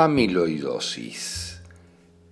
[0.00, 1.60] Amiloidosis.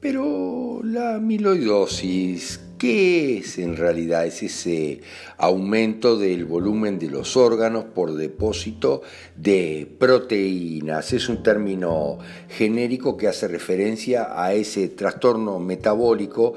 [0.00, 4.26] Pero la amiloidosis, ¿qué es en realidad?
[4.26, 5.02] Es ese
[5.38, 9.02] aumento del volumen de los órganos por depósito
[9.36, 11.12] de proteínas.
[11.12, 16.54] Es un término genérico que hace referencia a ese trastorno metabólico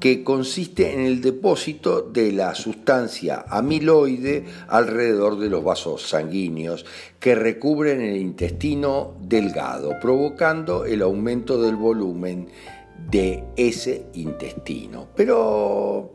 [0.00, 6.86] que consiste en el depósito de la sustancia amiloide alrededor de los vasos sanguíneos
[7.20, 12.48] que recubren el intestino delgado, provocando el aumento del volumen
[13.10, 15.08] de ese intestino.
[15.14, 16.14] Pero,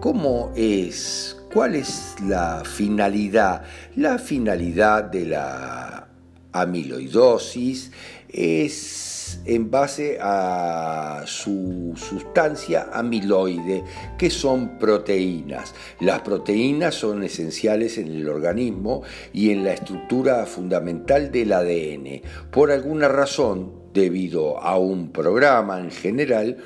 [0.00, 1.36] ¿cómo es?
[1.52, 3.62] ¿Cuál es la finalidad?
[3.96, 6.08] La finalidad de la
[6.52, 7.92] amiloidosis
[8.28, 13.84] es en base a su sustancia amiloide,
[14.18, 15.74] que son proteínas.
[16.00, 22.22] Las proteínas son esenciales en el organismo y en la estructura fundamental del ADN.
[22.50, 26.58] Por alguna razón, debido a un programa en general,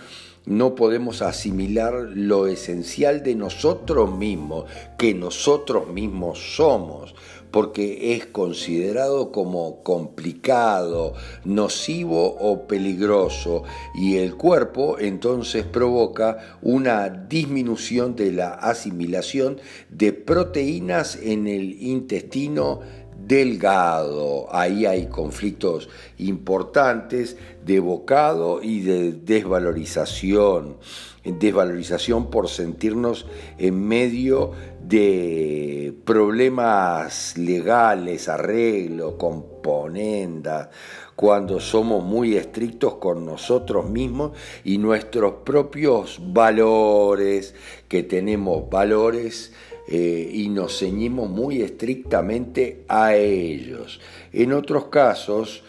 [0.47, 4.65] no podemos asimilar lo esencial de nosotros mismos,
[4.99, 7.15] que nosotros mismos somos
[7.51, 11.15] porque es considerado como complicado,
[11.45, 13.65] nocivo o peligroso
[13.95, 19.59] y el cuerpo entonces provoca una disminución de la asimilación
[19.89, 22.81] de proteínas en el intestino
[23.27, 24.47] delgado.
[24.55, 30.77] Ahí hay conflictos importantes de bocado y de desvalorización.
[31.25, 33.27] Desvalorización por sentirnos
[33.59, 40.69] en medio de problemas legales, arreglo, componendas,
[41.15, 44.33] cuando somos muy estrictos con nosotros mismos
[44.65, 47.55] y nuestros propios valores,
[47.89, 49.53] que tenemos valores
[49.93, 54.01] eh, y nos ceñimos muy estrictamente a ellos.
[54.33, 55.65] En otros casos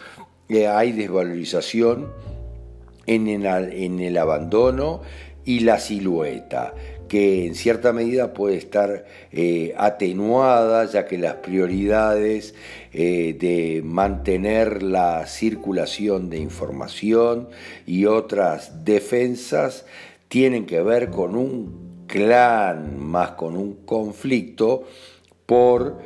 [0.47, 2.11] eh, hay desvalorización
[3.07, 5.01] en el abandono
[5.43, 6.75] y la silueta
[7.07, 12.53] que en cierta medida puede estar eh, atenuada, ya que las prioridades
[12.93, 17.49] de mantener la circulación de información
[17.87, 19.85] y otras defensas
[20.29, 24.83] tienen que ver con un clan, más con un conflicto
[25.45, 25.97] por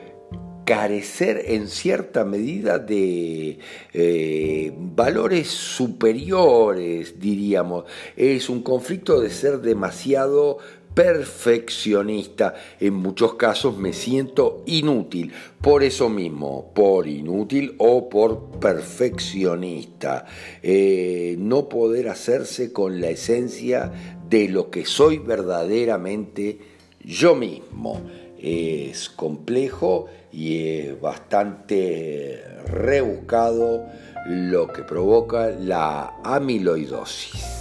[0.63, 3.57] carecer en cierta medida de
[3.91, 7.85] eh, valores superiores, diríamos.
[8.15, 10.59] Es un conflicto de ser demasiado
[10.95, 12.55] perfeccionista.
[12.79, 20.25] En muchos casos me siento inútil, por eso mismo, por inútil o por perfeccionista.
[20.63, 26.59] Eh, no poder hacerse con la esencia de lo que soy verdaderamente
[27.03, 28.01] yo mismo.
[28.37, 33.85] Es complejo y es bastante rebuscado
[34.27, 37.54] lo que provoca la amiloidosis.